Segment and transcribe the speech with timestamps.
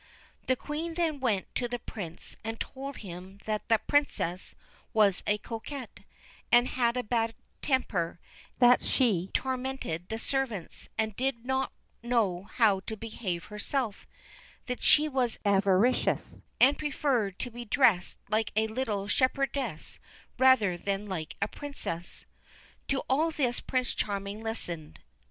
[0.47, 4.55] The Queen then went to the Prince and told him that the Princess
[4.93, 5.99] was a coquette,
[6.51, 8.19] and had a bad temper;
[8.57, 14.07] that she tormented the servants, and did not know how to behave herself;
[14.65, 19.99] that she was avaricious, and preferred to be dressed like a little shepherdess
[20.39, 22.25] rather than like a Princess.
[22.87, 24.99] To all this Prince Charming listened.